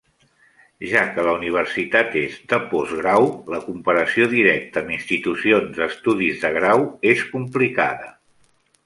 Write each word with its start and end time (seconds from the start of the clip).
Ja 0.91 1.01
que 1.17 1.25
la 1.25 1.33
universitat 1.39 2.15
és 2.21 2.39
de 2.53 2.57
postgrau, 2.71 3.27
la 3.55 3.59
comparació 3.65 4.27
directa 4.31 4.83
amb 4.83 4.95
institucions 4.97 5.77
d'estudis 5.77 6.41
de 6.47 6.53
grau 6.57 6.83
és 7.15 7.23
complicada. 7.37 8.11